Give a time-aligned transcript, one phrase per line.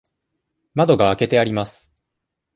[0.73, 1.93] 窓が開けてあります。